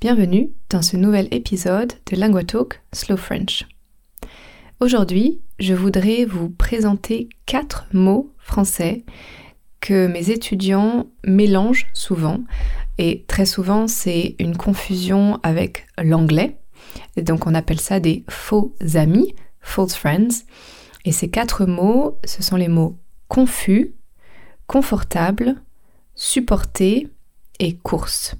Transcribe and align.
Bienvenue 0.00 0.52
dans 0.68 0.82
ce 0.82 0.98
nouvel 0.98 1.28
épisode 1.30 1.94
de 2.10 2.16
Lingua 2.16 2.44
Talk 2.44 2.82
Slow 2.92 3.16
French. 3.16 3.66
Aujourd'hui, 4.80 5.40
je 5.58 5.72
voudrais 5.72 6.26
vous 6.26 6.50
présenter 6.50 7.30
quatre 7.46 7.86
mots 7.92 8.30
français 8.36 9.04
que 9.80 10.06
mes 10.06 10.30
étudiants 10.30 11.06
mélangent 11.26 11.86
souvent. 11.94 12.40
Et 12.98 13.24
très 13.28 13.46
souvent, 13.46 13.86
c'est 13.86 14.36
une 14.38 14.56
confusion 14.56 15.40
avec 15.42 15.86
l'anglais. 15.96 16.58
Donc, 17.16 17.46
on 17.46 17.54
appelle 17.54 17.80
ça 17.80 17.98
des 17.98 18.24
faux 18.28 18.74
amis, 18.94 19.34
false 19.60 19.94
friends. 19.94 20.44
Et 21.06 21.12
ces 21.12 21.30
quatre 21.30 21.64
mots, 21.64 22.18
ce 22.24 22.42
sont 22.42 22.56
les 22.56 22.68
mots 22.68 22.98
confus, 23.28 23.94
confortable, 24.66 25.62
supporter 26.14 27.08
et 27.58 27.76
course. 27.76 28.34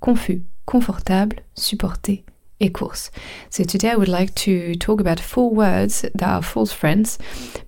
Confus, 0.00 0.44
confortable, 0.68 1.36
supporter 1.54 2.18
et 2.60 2.72
course. 2.72 3.10
So 3.50 3.64
today 3.64 3.90
I 3.90 3.96
would 3.96 4.08
like 4.08 4.34
to 4.46 4.74
talk 4.74 5.00
about 5.00 5.20
four 5.20 5.50
words 5.50 6.02
that 6.02 6.28
are 6.28 6.42
false 6.42 6.72
friends 6.72 7.18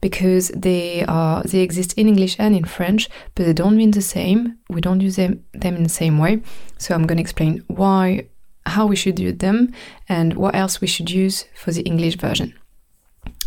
because 0.01 0.49
they 0.49 1.05
are 1.07 1.43
they 1.45 1.61
exist 1.61 1.95
in 1.97 2.09
English 2.09 2.37
and 2.39 2.55
in 2.55 2.65
French, 2.65 3.09
but 3.35 3.47
they 3.47 3.53
don't 3.53 3.77
mean 3.77 3.93
the 3.93 4.03
same. 4.03 4.59
We 4.69 4.81
don't 4.81 5.01
use 5.01 5.17
them, 5.17 5.45
them 5.53 5.77
in 5.77 5.85
the 5.85 5.89
same 5.89 6.19
way. 6.19 6.43
So 6.79 6.95
I'm 6.95 7.07
going 7.07 7.19
to 7.19 7.23
explain 7.23 7.65
why 7.69 8.27
how 8.67 8.87
we 8.87 8.97
should 8.97 9.19
use 9.19 9.39
them 9.39 9.73
and 10.09 10.35
what 10.35 10.55
else 10.55 10.81
we 10.81 10.87
should 10.87 11.11
use 11.11 11.45
for 11.55 11.73
the 11.73 11.83
English 11.83 12.17
version. 12.17 12.53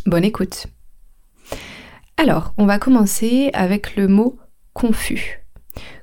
Bonne 0.05 0.25
écoute. 0.25 0.65
Alors, 2.17 2.53
on 2.57 2.65
va 2.65 2.79
commencer 2.79 3.51
avec 3.53 3.95
le 3.95 4.07
mot 4.07 4.39
confus. 4.73 5.39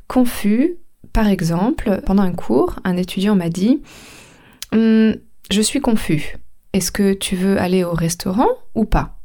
Confus, 0.09 0.77
par 1.13 1.27
exemple, 1.27 2.01
pendant 2.07 2.23
un 2.23 2.33
cours, 2.33 2.77
un 2.85 2.97
étudiant 2.97 3.37
m'a 3.37 3.49
dit 3.49 3.83
hum, 4.73 5.15
je 5.51 5.61
suis 5.61 5.81
confus. 5.81 6.37
Est-ce 6.73 6.93
que 6.93 7.13
tu 7.13 7.37
veux 7.37 7.59
aller 7.59 7.83
au 7.85 7.93
restaurant 7.93 8.49
ou 8.75 8.85
pas? 8.85 9.19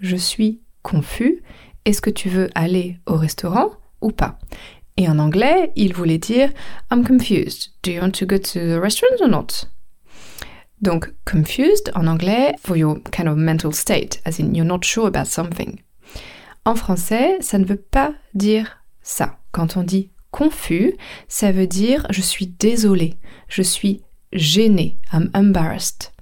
Je 0.00 0.16
suis 0.16 0.62
confus. 0.82 1.42
Est-ce 1.84 2.00
que 2.00 2.10
tu 2.10 2.28
veux 2.28 2.48
aller 2.54 2.98
au 3.06 3.16
restaurant 3.16 3.70
ou 4.00 4.10
pas? 4.10 4.38
Et 4.96 5.08
en 5.08 5.18
anglais, 5.18 5.72
il 5.76 5.92
voulait 5.94 6.18
dire 6.18 6.50
I'm 6.90 7.06
confused. 7.06 7.72
Do 7.82 7.90
you 7.90 8.00
want 8.00 8.12
to 8.12 8.26
go 8.26 8.38
to 8.38 8.58
the 8.58 8.80
restaurant 8.80 9.20
or 9.20 9.28
not? 9.28 9.68
Donc, 10.80 11.12
confused 11.24 11.90
en 11.94 12.06
anglais 12.06 12.54
for 12.60 12.76
your 12.76 12.98
kind 13.10 13.28
of 13.28 13.36
mental 13.36 13.72
state, 13.72 14.20
as 14.24 14.38
in 14.38 14.54
you're 14.54 14.64
not 14.64 14.84
sure 14.84 15.06
about 15.06 15.26
something. 15.26 15.80
En 16.64 16.74
français, 16.74 17.36
ça 17.40 17.58
ne 17.58 17.64
veut 17.64 17.76
pas 17.76 18.14
dire 18.34 18.78
ça. 19.02 19.38
Quand 19.52 19.76
on 19.76 19.82
dit 19.82 20.10
confus, 20.30 20.94
ça 21.28 21.52
veut 21.52 21.66
dire 21.66 22.06
je 22.10 22.20
suis 22.20 22.46
désolé, 22.46 23.16
je 23.48 23.62
suis 23.62 24.02
gênée, 24.32 24.98
I'm 25.12 25.30
embarrassed. 25.34 26.12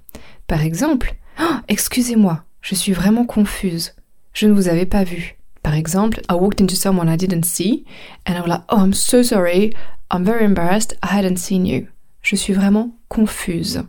Par 0.47 0.61
exemple, 0.61 1.15
oh, 1.39 1.55
excusez-moi, 1.67 2.43
je 2.61 2.75
suis 2.75 2.93
vraiment 2.93 3.25
confuse. 3.25 3.95
Je 4.33 4.47
ne 4.47 4.53
vous 4.53 4.67
avais 4.67 4.85
pas 4.85 5.03
vu. 5.03 5.37
Par 5.63 5.73
exemple, 5.73 6.21
I 6.29 6.33
walked 6.33 6.61
into 6.61 6.75
someone 6.75 7.09
I 7.09 7.17
didn't 7.17 7.45
see 7.45 7.85
and 8.25 8.35
I 8.35 8.39
was 8.39 8.47
like, 8.47 8.63
oh, 8.69 8.77
I'm 8.77 8.93
so 8.93 9.21
sorry, 9.21 9.73
I'm 10.09 10.23
very 10.23 10.45
embarrassed, 10.45 10.95
I 11.03 11.07
hadn't 11.07 11.37
seen 11.37 11.65
you. 11.65 11.87
Je 12.21 12.35
suis 12.35 12.53
vraiment 12.53 12.91
confuse. 13.09 13.83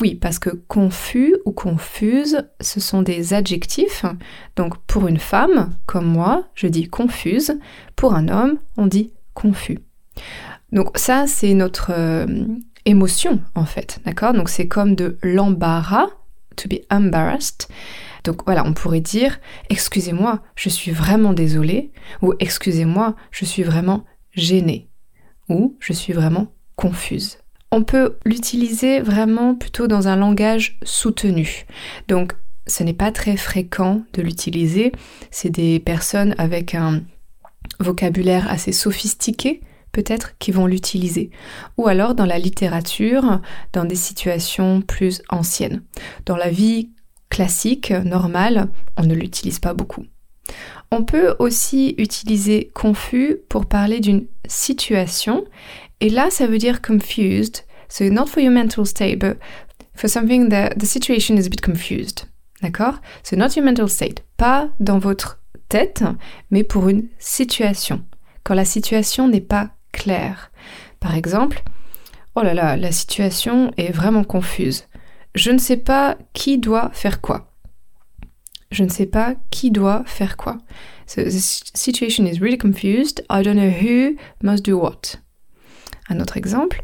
Oui, 0.00 0.14
parce 0.14 0.38
que 0.38 0.50
confus 0.50 1.34
ou 1.44 1.50
confuse, 1.50 2.48
ce 2.60 2.78
sont 2.78 3.02
des 3.02 3.34
adjectifs. 3.34 4.04
Donc 4.54 4.78
pour 4.86 5.08
une 5.08 5.18
femme, 5.18 5.74
comme 5.86 6.06
moi, 6.06 6.44
je 6.54 6.68
dis 6.68 6.88
confuse. 6.88 7.58
Pour 7.96 8.14
un 8.14 8.28
homme, 8.28 8.58
on 8.76 8.86
dit 8.86 9.12
confus. 9.38 9.78
Donc 10.72 10.98
ça, 10.98 11.26
c'est 11.28 11.54
notre 11.54 11.92
euh, 11.92 12.26
émotion 12.84 13.40
en 13.54 13.64
fait, 13.64 14.00
d'accord? 14.04 14.32
Donc 14.32 14.48
c'est 14.48 14.66
comme 14.66 14.96
de 14.96 15.16
l'embarras, 15.22 16.08
to 16.56 16.68
be 16.68 16.80
embarrassed. 16.90 17.68
Donc 18.24 18.42
voilà, 18.46 18.64
on 18.66 18.72
pourrait 18.72 19.00
dire 19.00 19.38
excusez-moi, 19.70 20.42
je 20.56 20.68
suis 20.68 20.90
vraiment 20.90 21.32
désolée 21.32 21.92
ou 22.20 22.34
excusez-moi, 22.40 23.14
je 23.30 23.44
suis 23.44 23.62
vraiment 23.62 24.04
gênée 24.32 24.88
ou 25.48 25.76
je 25.78 25.92
suis 25.92 26.12
vraiment 26.12 26.48
confuse. 26.74 27.38
On 27.70 27.84
peut 27.84 28.16
l'utiliser 28.24 29.00
vraiment 29.00 29.54
plutôt 29.54 29.86
dans 29.86 30.08
un 30.08 30.16
langage 30.16 30.78
soutenu. 30.82 31.64
Donc 32.08 32.32
ce 32.66 32.82
n'est 32.82 32.92
pas 33.04 33.12
très 33.12 33.36
fréquent 33.36 34.02
de 34.14 34.22
l'utiliser, 34.22 34.90
c'est 35.30 35.50
des 35.50 35.78
personnes 35.78 36.34
avec 36.38 36.74
un 36.74 37.02
vocabulaire 37.80 38.50
assez 38.50 38.72
sophistiqué 38.72 39.62
peut-être 39.92 40.36
qui 40.38 40.52
vont 40.52 40.66
l'utiliser. 40.66 41.30
Ou 41.76 41.88
alors 41.88 42.14
dans 42.14 42.26
la 42.26 42.38
littérature, 42.38 43.40
dans 43.72 43.84
des 43.84 43.96
situations 43.96 44.80
plus 44.80 45.22
anciennes. 45.28 45.82
Dans 46.26 46.36
la 46.36 46.50
vie 46.50 46.90
classique, 47.30 47.90
normale, 47.90 48.68
on 48.96 49.02
ne 49.02 49.14
l'utilise 49.14 49.58
pas 49.58 49.74
beaucoup. 49.74 50.04
On 50.90 51.04
peut 51.04 51.34
aussi 51.38 51.94
utiliser 51.98 52.70
confus 52.74 53.36
pour 53.48 53.66
parler 53.66 54.00
d'une 54.00 54.26
situation, 54.46 55.44
et 56.00 56.08
là 56.08 56.30
ça 56.30 56.46
veut 56.46 56.58
dire 56.58 56.80
confused, 56.80 57.64
so 57.88 58.08
not 58.08 58.26
for 58.26 58.42
your 58.42 58.52
mental 58.52 58.86
state, 58.86 59.18
but 59.18 59.36
for 59.94 60.08
something 60.08 60.48
that 60.48 60.70
the 60.78 60.86
situation 60.86 61.36
is 61.36 61.46
a 61.46 61.50
bit 61.50 61.60
confused. 61.60 62.24
D'accord? 62.62 63.00
So 63.22 63.36
not 63.36 63.56
your 63.56 63.64
mental 63.64 63.88
state, 63.88 64.24
pas 64.38 64.70
dans 64.80 64.98
votre 64.98 65.37
tête, 65.68 66.04
mais 66.50 66.64
pour 66.64 66.88
une 66.88 67.08
situation. 67.18 68.04
Quand 68.44 68.54
la 68.54 68.64
situation 68.64 69.28
n'est 69.28 69.40
pas 69.40 69.70
claire. 69.92 70.50
Par 71.00 71.14
exemple, 71.14 71.62
oh 72.34 72.42
là 72.42 72.54
là, 72.54 72.76
la 72.76 72.92
situation 72.92 73.70
est 73.76 73.92
vraiment 73.92 74.24
confuse. 74.24 74.86
Je 75.34 75.50
ne 75.50 75.58
sais 75.58 75.76
pas 75.76 76.16
qui 76.32 76.58
doit 76.58 76.90
faire 76.92 77.20
quoi. 77.20 77.52
Je 78.70 78.84
ne 78.84 78.88
sais 78.88 79.06
pas 79.06 79.34
qui 79.50 79.70
doit 79.70 80.02
faire 80.06 80.36
quoi. 80.36 80.58
The 81.06 81.30
situation 81.30 82.26
is 82.26 82.38
really 82.38 82.58
confused. 82.58 83.24
I 83.30 83.42
don't 83.42 83.56
know 83.56 83.70
who 83.70 84.16
must 84.42 84.64
do 84.64 84.78
what. 84.78 85.20
Un 86.10 86.20
autre 86.20 86.36
exemple, 86.36 86.82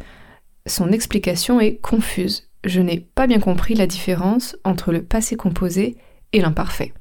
son 0.67 0.93
explication 0.93 1.61
est 1.61 1.77
confuse. 1.77 2.49
Je 2.65 2.81
n'ai 2.81 3.01
pas 3.01 3.27
bien 3.27 3.41
compris 3.41 3.75
la 3.75 3.87
différence 3.87 4.57
entre 4.65 4.93
le 4.93 5.03
passé 5.03 5.37
composé 5.37 5.97
et 6.33 6.41
l'imparfait. 6.41 6.95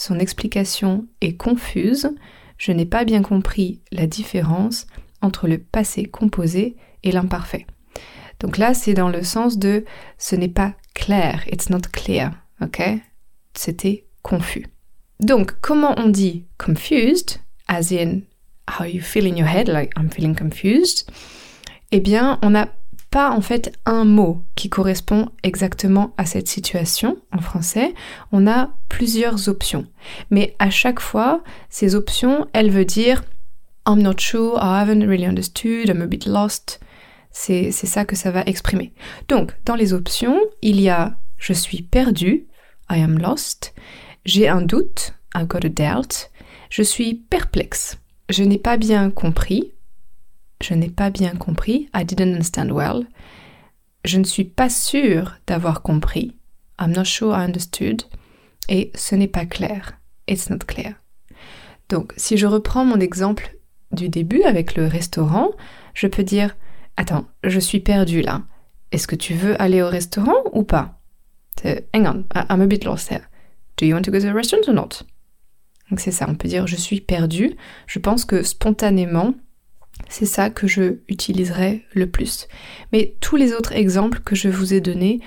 Son 0.00 0.18
explication 0.18 1.06
est 1.20 1.36
confuse. 1.36 2.08
Je 2.56 2.72
n'ai 2.72 2.86
pas 2.86 3.04
bien 3.04 3.20
compris 3.20 3.82
la 3.92 4.06
différence 4.06 4.86
entre 5.20 5.46
le 5.46 5.58
passé 5.58 6.06
composé 6.06 6.78
et 7.02 7.12
l'imparfait. 7.12 7.66
Donc 8.38 8.56
là, 8.56 8.72
c'est 8.72 8.94
dans 8.94 9.10
le 9.10 9.22
sens 9.22 9.58
de 9.58 9.84
ce 10.16 10.36
n'est 10.36 10.48
pas 10.48 10.72
clair, 10.94 11.44
it's 11.52 11.68
not 11.68 11.82
clear, 11.92 12.32
ok? 12.62 12.80
C'était 13.52 14.06
confus. 14.22 14.64
Donc, 15.20 15.60
comment 15.60 15.92
on 15.98 16.08
dit 16.08 16.46
confused, 16.56 17.36
as 17.68 17.92
in 17.92 18.22
how 18.78 18.84
you 18.84 19.02
feel 19.02 19.26
in 19.26 19.36
your 19.36 19.48
head, 19.48 19.68
like 19.68 19.92
I'm 19.98 20.08
feeling 20.08 20.34
confused? 20.34 21.10
Eh 21.92 22.00
bien, 22.00 22.38
on 22.40 22.50
n'a 22.50 22.70
pas 23.10 23.30
en 23.30 23.40
fait 23.40 23.72
un 23.86 24.04
mot 24.04 24.42
qui 24.54 24.68
correspond 24.68 25.30
exactement 25.42 26.14
à 26.16 26.26
cette 26.26 26.48
situation 26.48 27.16
en 27.32 27.40
français. 27.40 27.94
On 28.32 28.46
a 28.46 28.70
plusieurs 28.88 29.48
options. 29.48 29.86
Mais 30.30 30.54
à 30.58 30.70
chaque 30.70 31.00
fois, 31.00 31.42
ces 31.68 31.94
options, 31.94 32.46
elles 32.52 32.70
veulent 32.70 32.84
dire 32.84 33.24
I'm 33.86 34.00
not 34.00 34.18
sure, 34.18 34.58
I 34.60 34.80
haven't 34.80 35.06
really 35.06 35.26
understood, 35.26 35.88
I'm 35.88 36.02
a 36.02 36.06
bit 36.06 36.26
lost. 36.26 36.80
C'est 37.32 37.70
ça 37.72 38.04
que 38.04 38.16
ça 38.16 38.30
va 38.30 38.42
exprimer. 38.42 38.92
Donc, 39.28 39.52
dans 39.64 39.76
les 39.76 39.92
options, 39.92 40.38
il 40.62 40.80
y 40.80 40.88
a 40.88 41.16
je 41.38 41.52
suis 41.52 41.82
perdu, 41.82 42.46
I 42.90 43.00
am 43.00 43.18
lost. 43.18 43.72
J'ai 44.24 44.48
un 44.48 44.60
doute, 44.60 45.14
I've 45.34 45.46
got 45.46 45.64
a 45.64 45.68
doubt. 45.68 46.30
Je 46.68 46.82
suis 46.82 47.14
perplexe, 47.14 47.98
je 48.28 48.44
n'ai 48.44 48.58
pas 48.58 48.76
bien 48.76 49.10
compris. 49.10 49.72
Je 50.62 50.74
n'ai 50.74 50.90
pas 50.90 51.10
bien 51.10 51.34
compris, 51.34 51.88
I 51.94 52.04
didn't 52.04 52.32
understand 52.32 52.70
well. 52.70 53.06
Je 54.04 54.18
ne 54.18 54.24
suis 54.24 54.44
pas 54.44 54.68
sûre 54.68 55.36
d'avoir 55.46 55.82
compris, 55.82 56.36
I'm 56.78 56.92
not 56.92 57.04
sure 57.04 57.36
I 57.36 57.44
understood. 57.44 58.02
Et 58.68 58.92
ce 58.94 59.14
n'est 59.14 59.28
pas 59.28 59.46
clair, 59.46 59.98
it's 60.28 60.48
not 60.50 60.64
clear. 60.66 60.94
Donc, 61.88 62.12
si 62.16 62.36
je 62.36 62.46
reprends 62.46 62.84
mon 62.84 63.00
exemple 63.00 63.56
du 63.92 64.08
début 64.08 64.42
avec 64.42 64.76
le 64.76 64.86
restaurant, 64.86 65.50
je 65.94 66.06
peux 66.06 66.22
dire 66.22 66.56
Attends, 66.96 67.26
je 67.44 67.58
suis 67.58 67.80
perdu 67.80 68.20
là. 68.20 68.42
est-ce 68.92 69.06
que 69.06 69.16
tu 69.16 69.34
veux 69.34 69.60
aller 69.60 69.82
au 69.82 69.88
restaurant 69.88 70.42
ou 70.52 70.62
pas? 70.62 71.00
Hang 71.64 72.06
on, 72.06 72.24
I'm 72.48 72.60
a 72.60 72.66
bit 72.66 72.84
lost 72.84 73.10
here. 73.10 73.28
Do 73.76 73.86
you 73.86 73.94
want 73.94 74.02
to 74.02 74.10
go 74.10 74.18
to 74.18 74.26
the 74.26 74.34
restaurant 74.34 74.68
or 74.68 74.74
not? 74.74 75.04
Donc 75.90 76.00
c'est 76.00 76.12
ça, 76.12 76.26
on 76.28 76.34
peut 76.34 76.48
dire 76.48 76.66
je 76.66 76.76
suis 76.76 77.00
perdu. 77.00 77.56
Je 77.86 77.98
pense 77.98 78.24
que 78.24 78.42
spontanément, 78.42 79.34
c'est 80.08 80.26
ça 80.26 80.50
que 80.50 80.66
je 80.66 80.98
utiliserai 81.08 81.84
le 81.92 82.08
plus. 82.08 82.48
Mais 82.92 83.16
tous 83.20 83.36
les 83.36 83.52
autres 83.52 83.72
exemples 83.72 84.20
que 84.20 84.34
je 84.34 84.48
vous 84.48 84.74
ai 84.74 84.80
donnés 84.80 85.20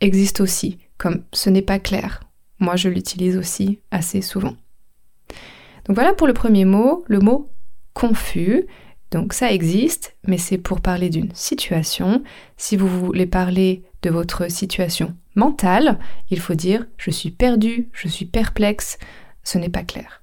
existent 0.00 0.42
aussi, 0.42 0.78
comme 0.98 1.24
ce 1.32 1.50
n'est 1.50 1.62
pas 1.62 1.78
clair. 1.78 2.20
Moi, 2.58 2.76
je 2.76 2.88
l'utilise 2.88 3.36
aussi 3.36 3.80
assez 3.90 4.22
souvent. 4.22 4.56
Donc 5.86 5.96
voilà 5.96 6.12
pour 6.12 6.26
le 6.26 6.34
premier 6.34 6.64
mot, 6.64 7.04
le 7.08 7.20
mot 7.20 7.50
confus. 7.94 8.66
Donc 9.10 9.32
ça 9.32 9.52
existe, 9.52 10.16
mais 10.26 10.38
c'est 10.38 10.58
pour 10.58 10.80
parler 10.80 11.08
d'une 11.08 11.34
situation. 11.34 12.22
Si 12.56 12.76
vous 12.76 12.88
voulez 12.88 13.26
parler 13.26 13.82
de 14.02 14.10
votre 14.10 14.50
situation 14.50 15.16
mentale, 15.34 15.98
il 16.30 16.38
faut 16.40 16.54
dire 16.54 16.86
je 16.96 17.10
suis 17.10 17.30
perdu, 17.30 17.88
je 17.92 18.08
suis 18.08 18.26
perplexe, 18.26 18.98
ce 19.42 19.58
n'est 19.58 19.68
pas 19.68 19.82
clair. 19.82 20.20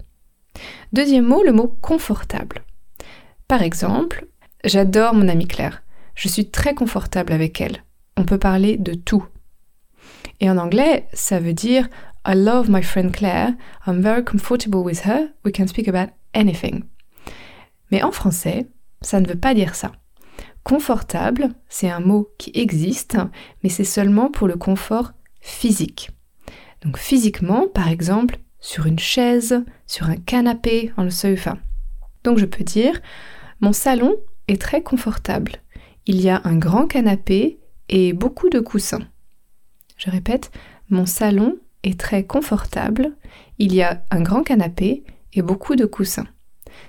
Deuxième 0.93 1.25
mot, 1.25 1.43
le 1.43 1.51
mot 1.51 1.67
confortable. 1.81 2.63
Par 3.47 3.61
exemple, 3.61 4.27
j'adore 4.65 5.13
mon 5.13 5.29
amie 5.29 5.47
Claire. 5.47 5.81
Je 6.15 6.27
suis 6.27 6.49
très 6.49 6.73
confortable 6.73 7.31
avec 7.31 7.61
elle. 7.61 7.83
On 8.17 8.25
peut 8.25 8.37
parler 8.37 8.75
de 8.75 8.93
tout. 8.93 9.25
Et 10.41 10.49
en 10.49 10.57
anglais, 10.57 11.07
ça 11.13 11.39
veut 11.39 11.53
dire 11.53 11.87
I 12.27 12.33
love 12.35 12.69
my 12.69 12.83
friend 12.83 13.09
Claire. 13.09 13.53
I'm 13.85 14.01
very 14.01 14.25
comfortable 14.25 14.81
with 14.81 15.05
her. 15.05 15.29
We 15.45 15.53
can 15.55 15.67
speak 15.67 15.87
about 15.87 16.11
anything. 16.33 16.83
Mais 17.89 18.03
en 18.03 18.11
français, 18.11 18.67
ça 19.01 19.21
ne 19.21 19.27
veut 19.27 19.39
pas 19.39 19.53
dire 19.53 19.75
ça. 19.75 19.93
Confortable, 20.65 21.47
c'est 21.69 21.89
un 21.89 22.01
mot 22.01 22.29
qui 22.37 22.51
existe, 22.53 23.17
mais 23.63 23.69
c'est 23.69 23.85
seulement 23.85 24.29
pour 24.29 24.49
le 24.49 24.57
confort 24.57 25.13
physique. 25.39 26.11
Donc 26.81 26.97
physiquement, 26.97 27.69
par 27.69 27.87
exemple, 27.87 28.39
sur 28.59 28.87
une 28.87 28.99
chaise, 28.99 29.63
sur 29.85 30.09
un 30.09 30.17
canapé, 30.17 30.91
en 30.97 31.03
le 31.03 31.11
sofa. 31.11 31.57
Donc 32.25 32.39
je 32.39 32.45
peux 32.45 32.65
dire, 32.65 32.99
mon 33.59 33.73
salon 33.73 34.15
est 34.47 34.61
très 34.61 34.83
confortable. 34.83 35.53
Il 36.05 36.21
y 36.21 36.29
a 36.29 36.41
un 36.43 36.55
grand 36.55 36.87
canapé 36.87 37.59
et 37.89 38.13
beaucoup 38.13 38.49
de 38.49 38.59
coussins. 38.59 39.07
Je 39.97 40.09
répète, 40.09 40.51
mon 40.89 41.05
salon 41.05 41.57
est 41.83 41.99
très 41.99 42.23
confortable. 42.23 43.15
Il 43.57 43.73
y 43.73 43.81
a 43.81 44.03
un 44.11 44.21
grand 44.21 44.43
canapé 44.43 45.03
et 45.33 45.41
beaucoup 45.41 45.75
de 45.75 45.85
coussins. 45.85 46.27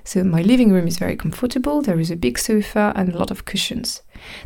So 0.04 0.22
my 0.24 0.42
living 0.42 0.70
room 0.70 0.86
is 0.86 0.98
very 0.98 1.16
comfortable. 1.16 1.82
There 1.82 2.00
is 2.00 2.12
a 2.12 2.16
big 2.16 2.38
sofa 2.38 2.92
and 2.96 3.08
a 3.08 3.18
lot 3.18 3.30
of 3.30 3.44
cushions. 3.44 4.02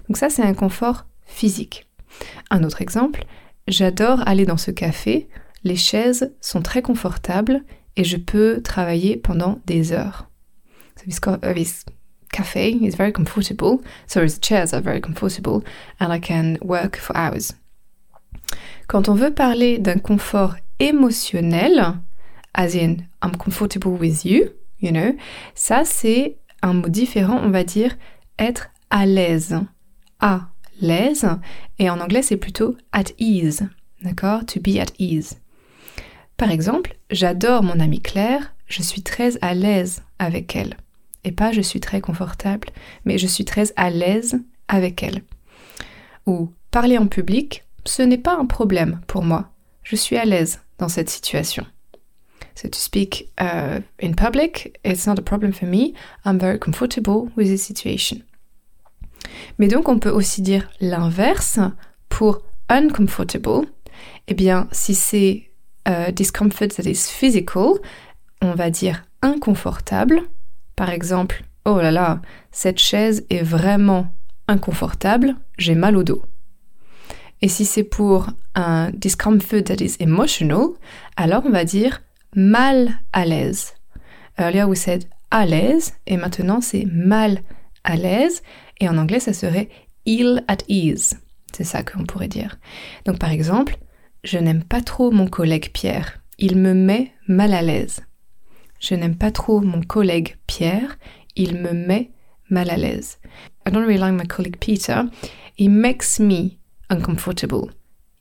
Donc 0.08 0.16
ça, 0.16 0.30
c'est 0.30 0.42
un 0.42 0.54
confort 0.54 1.06
physique. 1.24 1.86
Un 2.50 2.62
autre 2.62 2.82
exemple, 2.82 3.24
j'adore 3.66 4.26
aller 4.26 4.46
dans 4.46 4.56
ce 4.56 4.70
café. 4.70 5.28
Les 5.64 5.76
chaises 5.76 6.32
sont 6.40 6.62
très 6.62 6.82
confortables 6.82 7.64
et 7.96 8.04
je 8.04 8.16
peux 8.16 8.60
travailler 8.62 9.16
pendant 9.16 9.60
des 9.66 9.92
heures. 9.92 10.28
Café 12.32 12.82
is 12.82 12.96
very 12.96 13.12
comfortable. 13.12 13.82
So 14.06 14.26
the 14.26 14.40
chairs 14.40 14.72
are 14.72 14.80
very 14.80 15.00
comfortable 15.00 15.62
and 16.00 16.12
I 16.12 16.18
can 16.18 16.58
work 16.62 16.96
for 16.96 17.14
hours. 17.16 17.52
Quand 18.88 19.08
on 19.08 19.14
veut 19.14 19.32
parler 19.32 19.78
d'un 19.78 19.98
confort 19.98 20.56
émotionnel, 20.78 21.98
as 22.54 22.74
in 22.74 23.06
I'm 23.22 23.36
comfortable 23.36 23.92
with 23.92 24.24
you, 24.24 24.50
you 24.80 24.90
know, 24.90 25.14
ça 25.54 25.84
c'est 25.84 26.38
un 26.62 26.74
mot 26.74 26.88
différent, 26.88 27.38
on 27.42 27.50
va 27.50 27.64
dire 27.64 27.96
être 28.38 28.70
à 28.90 29.06
l'aise. 29.06 29.60
À 30.20 30.48
l'aise. 30.80 31.26
Et 31.78 31.90
en 31.90 32.00
anglais 32.00 32.22
c'est 32.22 32.36
plutôt 32.36 32.76
at 32.92 33.12
ease. 33.18 33.68
D'accord? 34.02 34.44
To 34.46 34.60
be 34.60 34.78
at 34.78 34.92
ease. 34.98 35.38
Par 36.36 36.50
exemple, 36.50 36.96
j'adore 37.10 37.62
mon 37.62 37.78
amie 37.78 38.00
Claire, 38.00 38.52
je 38.66 38.82
suis 38.82 39.02
très 39.02 39.36
à 39.42 39.54
l'aise 39.54 40.02
avec 40.18 40.56
elle. 40.56 40.76
Et 41.24 41.32
pas 41.32 41.52
je 41.52 41.60
suis 41.60 41.80
très 41.80 42.00
confortable, 42.00 42.68
mais 43.04 43.18
je 43.18 43.26
suis 43.26 43.44
très 43.44 43.72
à 43.76 43.90
l'aise 43.90 44.40
avec 44.68 45.02
elle. 45.02 45.22
Ou 46.26 46.50
parler 46.70 46.98
en 46.98 47.06
public, 47.06 47.64
ce 47.84 48.02
n'est 48.02 48.18
pas 48.18 48.36
un 48.36 48.46
problème 48.46 49.00
pour 49.06 49.22
moi. 49.22 49.50
Je 49.82 49.96
suis 49.96 50.16
à 50.16 50.24
l'aise 50.24 50.60
dans 50.78 50.88
cette 50.88 51.10
situation. 51.10 51.66
So 52.54 52.68
to 52.68 52.78
speak 52.78 53.30
uh, 53.40 53.80
in 54.00 54.14
public, 54.14 54.78
it's 54.84 55.06
not 55.06 55.18
a 55.18 55.22
problem 55.22 55.52
for 55.52 55.66
me. 55.66 55.94
I'm 56.24 56.38
very 56.38 56.58
comfortable 56.58 57.30
with 57.36 57.48
the 57.48 57.56
situation. 57.56 58.22
Mais 59.58 59.68
donc 59.68 59.88
on 59.88 59.98
peut 59.98 60.10
aussi 60.10 60.42
dire 60.42 60.68
l'inverse 60.80 61.58
pour 62.08 62.42
uncomfortable. 62.68 63.66
Eh 64.28 64.34
bien, 64.34 64.68
si 64.72 64.94
c'est 64.94 65.50
uh, 65.88 66.12
discomfort 66.12 66.68
that 66.76 66.88
is 66.88 67.08
physical, 67.08 67.78
on 68.40 68.54
va 68.54 68.70
dire 68.70 69.04
inconfortable. 69.22 70.22
Par 70.82 70.90
exemple, 70.90 71.44
oh 71.64 71.78
là 71.78 71.92
là, 71.92 72.20
cette 72.50 72.80
chaise 72.80 73.24
est 73.30 73.44
vraiment 73.44 74.08
inconfortable, 74.48 75.36
j'ai 75.56 75.76
mal 75.76 75.96
au 75.96 76.02
dos. 76.02 76.24
Et 77.40 77.46
si 77.46 77.64
c'est 77.64 77.84
pour 77.84 78.26
un 78.56 78.90
discomfort 78.90 79.62
that 79.62 79.76
is 79.76 79.94
emotional, 80.00 80.70
alors 81.16 81.44
on 81.46 81.50
va 81.50 81.64
dire 81.64 82.02
mal 82.34 82.98
à 83.12 83.24
l'aise. 83.24 83.74
Earlier 84.40 84.64
we 84.64 84.76
said 84.76 85.04
à 85.30 85.46
l'aise 85.46 85.94
et 86.08 86.16
maintenant 86.16 86.60
c'est 86.60 86.86
mal 86.86 87.42
à 87.84 87.94
l'aise 87.94 88.42
et 88.80 88.88
en 88.88 88.98
anglais 88.98 89.20
ça 89.20 89.32
serait 89.32 89.68
ill 90.04 90.42
at 90.48 90.64
ease. 90.66 91.16
C'est 91.52 91.62
ça 91.62 91.84
qu'on 91.84 92.06
pourrait 92.06 92.26
dire. 92.26 92.58
Donc 93.04 93.20
par 93.20 93.30
exemple, 93.30 93.76
je 94.24 94.38
n'aime 94.38 94.64
pas 94.64 94.80
trop 94.80 95.12
mon 95.12 95.28
collègue 95.28 95.70
Pierre. 95.72 96.18
Il 96.38 96.56
me 96.56 96.74
met 96.74 97.12
mal 97.28 97.54
à 97.54 97.62
l'aise. 97.62 98.00
Je 98.82 98.96
n'aime 98.96 99.16
pas 99.16 99.30
trop 99.30 99.60
mon 99.60 99.80
collègue 99.80 100.36
Pierre. 100.48 100.98
Il 101.36 101.56
me 101.56 101.72
met 101.72 102.10
mal 102.50 102.68
à 102.68 102.76
l'aise. 102.76 103.18
I 103.64 103.70
don't 103.70 103.86
really 103.86 103.96
like 103.96 104.12
my 104.12 104.26
colleague 104.26 104.58
Peter. 104.58 105.04
He 105.56 105.68
makes 105.68 106.18
me 106.18 106.58
uncomfortable. 106.90 107.70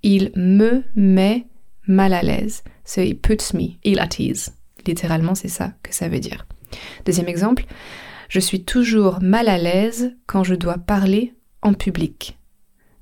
Il 0.03 0.31
me 0.35 0.83
met 0.95 1.47
mal 1.87 2.13
à 2.13 2.21
l'aise. 2.21 2.63
So 2.85 3.01
he 3.01 3.15
puts 3.15 3.55
me 3.55 3.79
ill 3.83 3.99
at 3.99 4.19
ease. 4.19 4.51
Littéralement, 4.85 5.33
c'est 5.33 5.47
ça 5.47 5.73
que 5.81 5.93
ça 5.93 6.07
veut 6.07 6.19
dire. 6.19 6.45
Deuxième 7.05 7.27
exemple, 7.27 7.65
je 8.29 8.39
suis 8.39 8.63
toujours 8.63 9.19
mal 9.19 9.49
à 9.49 9.57
l'aise 9.57 10.15
quand 10.27 10.43
je 10.43 10.53
dois 10.53 10.77
parler 10.77 11.33
en 11.63 11.73
public. 11.73 12.37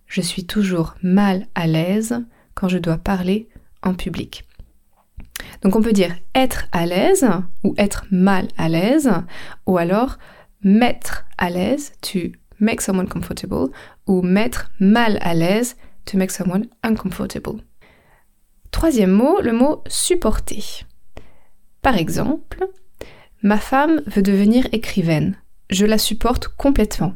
Je 0.07 0.21
suis 0.21 0.45
toujours 0.45 0.95
mal 1.03 1.45
à 1.55 1.67
l'aise 1.67 2.23
quand 2.55 2.69
je 2.69 2.77
dois 2.77 2.97
parler 2.97 3.49
en 3.83 3.93
public. 3.93 4.45
Donc 5.61 5.75
on 5.75 5.81
peut 5.81 5.93
dire 5.93 6.15
être 6.35 6.67
à 6.71 6.85
l'aise 6.85 7.27
ou 7.63 7.73
être 7.77 8.05
mal 8.11 8.47
à 8.57 8.69
l'aise 8.69 9.11
ou 9.65 9.77
alors 9.77 10.17
mettre 10.61 11.25
à 11.37 11.49
l'aise, 11.49 11.93
tu 12.01 12.33
make 12.59 12.81
someone 12.81 13.07
comfortable 13.07 13.71
ou 14.07 14.21
mettre 14.21 14.71
mal 14.79 15.17
à 15.21 15.33
l'aise 15.33 15.77
to 16.05 16.17
make 16.17 16.31
someone 16.31 16.67
uncomfortable. 16.83 17.61
Troisième 18.71 19.11
mot, 19.11 19.39
le 19.41 19.53
mot 19.53 19.83
supporter. 19.87 20.85
Par 21.81 21.97
exemple, 21.97 22.67
ma 23.41 23.57
femme 23.57 24.01
veut 24.05 24.21
devenir 24.21 24.67
écrivaine. 24.71 25.37
Je 25.69 25.85
la 25.85 25.97
supporte 25.97 26.47
complètement. 26.49 27.15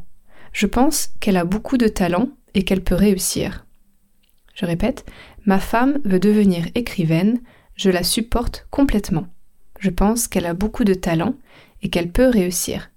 Je 0.52 0.68
pense 0.68 1.10
qu'elle 1.20 1.38
a 1.38 1.46
beaucoup 1.46 1.78
de 1.78 1.88
talent 1.88 2.30
et 2.54 2.64
qu'elle 2.64 2.84
peut 2.84 2.96
réussir. 2.96 3.66
Je 4.54 4.66
répète, 4.66 5.06
ma 5.46 5.60
femme 5.60 6.00
veut 6.06 6.20
devenir 6.20 6.66
écrivaine. 6.76 7.40
Je 7.76 7.90
la 7.90 8.04
supporte 8.04 8.66
complètement. 8.70 9.28
Je 9.80 9.90
pense 9.90 10.28
qu'elle 10.28 10.46
a 10.46 10.54
beaucoup 10.54 10.84
de 10.84 10.94
talent 10.94 11.36
et 11.82 11.90
qu'elle 11.90 12.12
peut 12.12 12.30
réussir. 12.30 12.90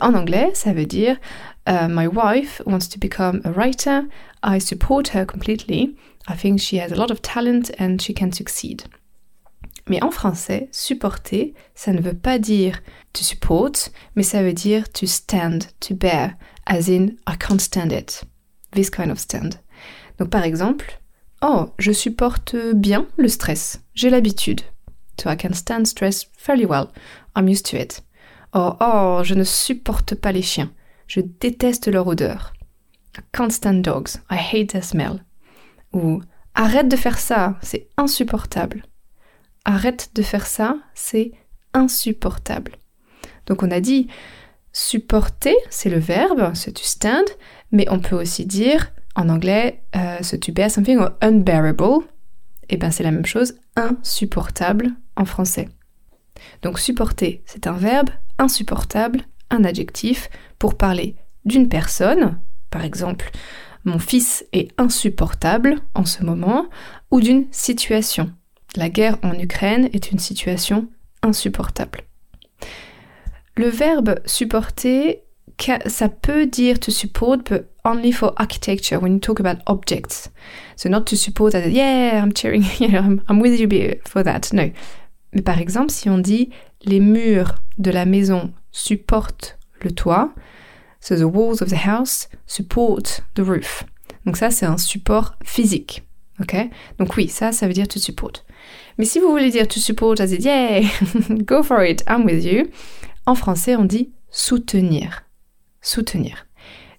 en 0.00 0.14
anglais, 0.14 0.50
ça 0.54 0.72
veut 0.72 0.86
dire 0.86 1.18
Uh, 1.66 1.88
my 1.88 2.06
wife 2.06 2.60
wants 2.66 2.88
to 2.90 2.98
become 2.98 3.40
a 3.44 3.50
writer. 3.50 4.02
I 4.42 4.60
support 4.60 5.14
her 5.14 5.24
completely. 5.24 5.96
I 6.28 6.36
think 6.36 6.60
she 6.60 6.74
has 6.74 6.92
a 6.92 6.96
lot 6.96 7.10
of 7.10 7.22
talent 7.22 7.72
and 7.78 7.98
she 8.00 8.12
can 8.14 8.32
succeed. 8.32 8.82
Mais 9.88 10.02
en 10.02 10.10
français, 10.10 10.68
supporter, 10.72 11.54
ça 11.74 11.92
ne 11.92 12.00
veut 12.00 12.16
pas 12.16 12.38
dire 12.38 12.80
to 13.12 13.22
support, 13.22 13.72
mais 14.14 14.22
ça 14.22 14.42
veut 14.42 14.52
dire 14.52 14.90
to 14.92 15.06
stand, 15.06 15.68
to 15.80 15.94
bear, 15.94 16.34
as 16.66 16.88
in 16.88 17.16
I 17.26 17.36
can't 17.38 17.60
stand 17.60 17.92
it. 17.92 18.24
This 18.72 18.90
kind 18.90 19.10
of 19.10 19.18
stand. 19.18 19.60
Donc 20.18 20.30
par 20.30 20.44
exemple, 20.44 21.00
oh, 21.44 21.70
je 21.78 21.92
supporte 21.92 22.56
bien 22.74 23.06
le 23.16 23.28
stress. 23.28 23.82
J'ai 23.94 24.10
l'habitude. 24.10 24.62
So 25.20 25.30
I 25.30 25.36
can 25.36 25.52
stand 25.52 25.86
stress 25.86 26.26
fairly 26.36 26.64
well. 26.64 26.88
I'm 27.36 27.48
used 27.48 27.66
to 27.70 27.76
it. 27.76 28.02
Oh, 28.52 28.74
oh, 28.80 29.20
je 29.22 29.34
ne 29.34 29.44
supporte 29.44 30.14
pas 30.14 30.32
les 30.32 30.42
chiens. 30.42 30.72
Je 31.06 31.20
déteste 31.20 31.88
leur 31.88 32.06
odeur. 32.06 32.52
I 33.16 33.20
can't 33.32 33.50
stand 33.50 33.82
dogs. 33.82 34.16
I 34.30 34.36
hate 34.36 34.68
their 34.68 34.84
smell. 34.84 35.24
Ou 35.92 36.20
arrête 36.54 36.88
de 36.88 36.96
faire 36.96 37.18
ça, 37.18 37.56
c'est 37.62 37.88
insupportable. 37.96 38.84
Arrête 39.64 40.10
de 40.14 40.22
faire 40.22 40.46
ça, 40.46 40.78
c'est 40.94 41.32
insupportable. 41.72 42.76
Donc 43.46 43.62
on 43.62 43.70
a 43.70 43.80
dit 43.80 44.08
supporter, 44.72 45.54
c'est 45.70 45.90
le 45.90 45.98
verbe, 45.98 46.52
c'est 46.54 46.72
to 46.72 46.82
stand, 46.82 47.24
mais 47.70 47.86
on 47.90 48.00
peut 48.00 48.16
aussi 48.16 48.46
dire 48.46 48.92
En 49.16 49.28
anglais, 49.28 49.82
euh, 49.94 50.18
bear 50.52 50.70
something 50.70 50.98
or 50.98 51.10
unbearable, 51.20 52.04
eh 52.68 52.76
ben 52.76 52.90
c'est 52.90 53.04
la 53.04 53.10
même 53.10 53.26
chose, 53.26 53.54
insupportable 53.76 54.88
en 55.16 55.24
français. 55.24 55.68
Donc 56.62 56.78
supporter, 56.78 57.42
c'est 57.46 57.66
un 57.66 57.74
verbe, 57.74 58.10
insupportable, 58.38 59.22
un 59.50 59.64
adjectif 59.64 60.28
pour 60.58 60.76
parler 60.76 61.14
d'une 61.44 61.68
personne, 61.68 62.38
par 62.70 62.84
exemple, 62.84 63.30
mon 63.84 63.98
fils 63.98 64.46
est 64.52 64.68
insupportable 64.80 65.76
en 65.94 66.06
ce 66.06 66.24
moment, 66.24 66.66
ou 67.10 67.20
d'une 67.20 67.46
situation. 67.50 68.32
La 68.76 68.88
guerre 68.88 69.18
en 69.22 69.38
Ukraine 69.38 69.90
est 69.92 70.10
une 70.10 70.18
situation 70.18 70.88
insupportable. 71.22 72.00
Le 73.56 73.68
verbe 73.68 74.20
supporter, 74.24 75.23
ça 75.86 76.08
peut 76.08 76.46
dire 76.46 76.78
to 76.80 76.90
support, 76.90 77.38
but 77.48 77.66
only 77.84 78.12
for 78.12 78.32
architecture 78.36 78.98
when 78.98 79.14
you 79.14 79.20
talk 79.20 79.40
about 79.40 79.58
objects. 79.66 80.30
So 80.76 80.88
not 80.88 81.06
to 81.06 81.16
support 81.16 81.54
as 81.54 81.70
yeah, 81.70 82.20
I'm 82.22 82.32
cheering, 82.32 82.64
I'm, 82.80 83.22
I'm 83.28 83.40
with 83.40 83.58
you 83.58 83.68
for 84.04 84.22
that. 84.22 84.52
No. 84.52 84.70
Mais 85.32 85.42
par 85.42 85.58
exemple, 85.58 85.90
si 85.90 86.08
on 86.08 86.18
dit 86.18 86.50
les 86.84 87.00
murs 87.00 87.56
de 87.78 87.90
la 87.90 88.04
maison 88.04 88.52
supportent 88.70 89.56
le 89.82 89.90
toit, 89.90 90.32
so 91.00 91.16
the 91.16 91.26
walls 91.26 91.60
of 91.60 91.68
the 91.68 91.86
house 91.86 92.28
support 92.46 93.20
the 93.34 93.42
roof. 93.42 93.84
Donc 94.24 94.36
ça, 94.36 94.50
c'est 94.50 94.66
un 94.66 94.78
support 94.78 95.36
physique. 95.44 96.02
Ok? 96.40 96.56
Donc 96.98 97.16
oui, 97.16 97.28
ça, 97.28 97.52
ça 97.52 97.66
veut 97.66 97.72
dire 97.72 97.88
to 97.88 97.98
support. 97.98 98.44
Mais 98.98 99.04
si 99.04 99.18
vous 99.20 99.30
voulez 99.30 99.50
dire 99.50 99.68
to 99.68 99.78
support 99.78 100.20
as 100.20 100.32
it, 100.32 100.44
yeah, 100.44 100.80
go 101.44 101.62
for 101.62 101.84
it, 101.84 102.02
I'm 102.08 102.24
with 102.24 102.44
you. 102.44 102.70
En 103.26 103.34
français, 103.34 103.76
on 103.76 103.84
dit 103.84 104.10
soutenir. 104.30 105.23
Soutenir. 105.84 106.46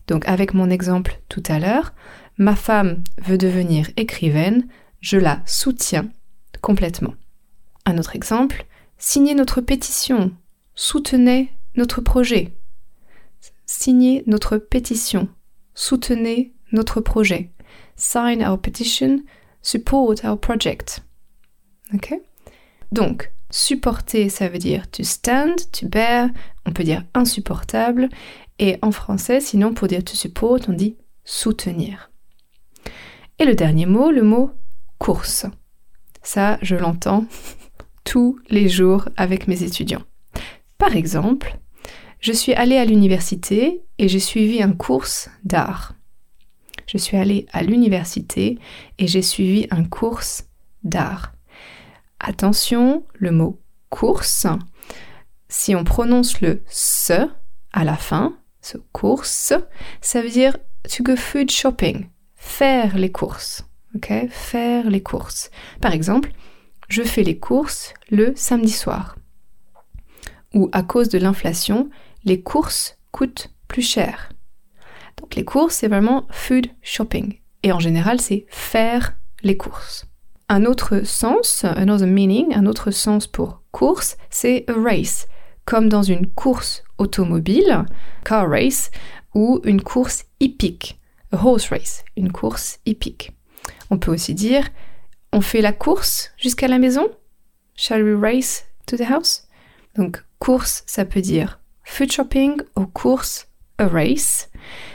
Donc 0.07 0.27
avec 0.27 0.53
mon 0.53 0.69
exemple 0.69 1.19
tout 1.27 1.43
à 1.47 1.57
l'heure, 1.59 1.93
ma 2.37 2.55
femme 2.55 3.03
veut 3.17 3.37
devenir 3.37 3.89
écrivaine, 3.97 4.67
je 5.01 5.17
la 5.17 5.41
soutiens 5.45 6.09
complètement. 6.61 7.15
Un 7.85 7.97
autre 7.97 8.15
exemple, 8.15 8.65
signez 8.99 9.33
notre 9.33 9.59
pétition, 9.59 10.31
soutenez 10.75 11.51
notre 11.75 11.99
projet. 11.99 12.53
Signez 13.65 14.23
notre 14.27 14.57
pétition, 14.57 15.29
soutenez 15.73 16.53
notre 16.71 17.01
projet. 17.01 17.51
Sign 17.95 18.43
our 18.45 18.59
petition, 18.59 19.23
support 19.63 20.23
our 20.23 20.39
project. 20.39 21.01
Ok? 21.93 22.13
Donc, 22.91 23.31
supporter, 23.49 24.29
ça 24.29 24.49
veut 24.49 24.57
dire 24.57 24.89
to 24.89 25.03
stand, 25.03 25.55
to 25.71 25.87
bear, 25.87 26.29
on 26.65 26.71
peut 26.71 26.83
dire 26.83 27.03
insupportable, 27.13 28.09
et 28.59 28.77
en 28.81 28.91
français, 28.91 29.39
sinon 29.39 29.73
pour 29.73 29.87
dire 29.87 30.03
to 30.03 30.15
support, 30.15 30.59
on 30.67 30.73
dit 30.73 30.97
soutenir. 31.23 32.11
Et 33.39 33.45
le 33.45 33.55
dernier 33.55 33.85
mot, 33.85 34.11
le 34.11 34.23
mot 34.23 34.51
course. 34.97 35.45
Ça, 36.23 36.57
je 36.61 36.75
l'entends 36.75 37.25
tous 38.03 38.39
les 38.49 38.69
jours 38.69 39.09
avec 39.17 39.47
mes 39.47 39.63
étudiants. 39.63 40.03
Par 40.77 40.95
exemple, 40.95 41.57
je 42.19 42.31
suis 42.31 42.53
allée 42.53 42.77
à 42.77 42.85
l'université 42.85 43.83
et 43.97 44.07
j'ai 44.07 44.19
suivi 44.19 44.61
un 44.61 44.73
cours 44.73 45.05
d'art. 45.43 45.93
Je 46.87 46.97
suis 46.97 47.17
allée 47.17 47.45
à 47.51 47.63
l'université 47.63 48.57
et 48.97 49.07
j'ai 49.07 49.21
suivi 49.21 49.67
un 49.69 49.83
cours 49.83 50.21
d'art. 50.83 51.34
Attention, 52.27 53.05
le 53.13 53.29
mot 53.29 53.61
course, 53.91 54.47
si 55.47 55.75
on 55.75 55.83
prononce 55.83 56.41
le 56.41 56.63
se 56.67 57.29
à 57.71 57.83
la 57.83 57.95
fin, 57.95 58.35
ce 58.61 58.79
course, 58.93 59.53
ça 60.01 60.21
veut 60.23 60.31
dire 60.31 60.57
to 60.89 61.03
go 61.03 61.15
food 61.15 61.51
shopping, 61.51 62.09
faire 62.35 62.97
les 62.97 63.11
courses. 63.11 63.63
Ok, 63.93 64.11
faire 64.31 64.89
les 64.89 65.03
courses. 65.03 65.51
Par 65.81 65.93
exemple, 65.93 66.31
je 66.87 67.03
fais 67.03 67.21
les 67.21 67.37
courses 67.37 67.93
le 68.09 68.33
samedi 68.35 68.71
soir. 68.71 69.17
Ou 70.55 70.67
à 70.71 70.81
cause 70.81 71.09
de 71.09 71.19
l'inflation, 71.19 71.91
les 72.23 72.41
courses 72.41 72.97
coûtent 73.11 73.53
plus 73.67 73.87
cher. 73.87 74.31
Donc 75.17 75.35
les 75.35 75.45
courses, 75.45 75.75
c'est 75.75 75.89
vraiment 75.89 76.25
food 76.31 76.69
shopping. 76.81 77.39
Et 77.61 77.71
en 77.71 77.79
général, 77.79 78.19
c'est 78.19 78.47
faire 78.49 79.15
les 79.43 79.57
courses. 79.57 80.07
Un 80.47 80.65
autre 80.65 81.01
sens, 81.05 81.65
another 81.65 82.07
meaning, 82.07 82.53
un 82.53 82.67
autre 82.67 82.91
sens 82.91 83.25
pour 83.25 83.63
course, 83.71 84.15
c'est 84.29 84.65
a 84.67 84.73
race, 84.73 85.27
comme 85.65 85.89
dans 85.89 86.03
une 86.03 86.27
course 86.27 86.83
automobile, 86.99 87.85
car 88.23 88.47
race, 88.49 88.91
ou 89.33 89.59
une 89.63 89.81
course 89.81 90.25
hippique, 90.39 90.99
a 91.31 91.43
horse 91.43 91.69
race, 91.69 92.03
une 92.15 92.31
course 92.31 92.79
hippique. 92.85 93.31
On 93.89 93.97
peut 93.97 94.11
aussi 94.11 94.33
dire 94.33 94.69
on 95.33 95.41
fait 95.41 95.61
la 95.61 95.73
course 95.73 96.31
jusqu'à 96.37 96.67
la 96.67 96.79
maison? 96.79 97.09
Shall 97.75 98.03
we 98.03 98.15
race 98.17 98.65
to 98.85 98.95
the 98.95 99.09
house? 99.09 99.47
Donc 99.97 100.23
course, 100.39 100.83
ça 100.85 101.05
peut 101.05 101.21
dire 101.21 101.59
food 101.83 102.11
shopping 102.11 102.61
ou 102.77 102.85
course, 102.85 103.47
a 103.77 103.87
race. 103.87 104.49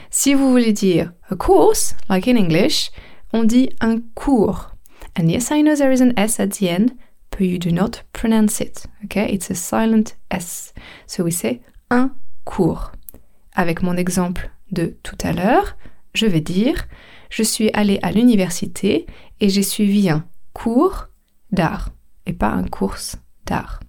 Si 0.09 0.33
vous 0.33 0.49
voulez 0.49 0.73
dire 0.73 1.11
a 1.29 1.35
course, 1.35 1.95
like 2.09 2.27
in 2.27 2.37
English, 2.37 2.89
on 3.33 3.43
dit 3.43 3.69
un 3.81 3.99
cours. 4.15 4.70
And 5.15 5.29
yes, 5.29 5.51
I 5.51 5.61
know 5.61 5.75
there 5.75 5.91
is 5.91 6.01
an 6.01 6.13
S 6.17 6.39
at 6.39 6.53
the 6.53 6.69
end, 6.69 6.97
but 7.31 7.41
you 7.41 7.59
do 7.59 7.71
not 7.71 8.03
pronounce 8.13 8.61
it. 8.61 8.85
Okay? 9.05 9.31
It's 9.31 9.49
a 9.49 9.55
silent 9.55 10.15
S. 10.29 10.73
So 11.05 11.23
we 11.23 11.31
say 11.31 11.61
un 11.89 12.11
cours. 12.45 12.91
Avec 13.55 13.81
mon 13.81 13.97
exemple 13.97 14.49
de 14.71 14.95
tout 15.03 15.17
à 15.23 15.33
l'heure, 15.33 15.75
je 16.13 16.25
vais 16.25 16.41
dire 16.41 16.87
je 17.29 17.43
suis 17.43 17.71
allée 17.73 17.99
à 18.01 18.11
l'université 18.11 19.07
et 19.39 19.49
j'ai 19.49 19.63
suivi 19.63 20.09
un 20.09 20.25
cours 20.53 21.07
d'art 21.51 21.89
et 22.25 22.33
pas 22.33 22.49
un 22.49 22.63
cours 22.63 22.97
d'art. 23.45 23.79